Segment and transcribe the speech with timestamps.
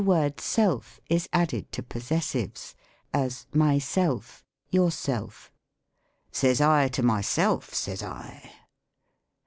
[0.01, 2.73] The word self is added to possessives;
[3.13, 5.51] as, myself, yourself,"
[6.31, 8.51] Says I to myself, says I."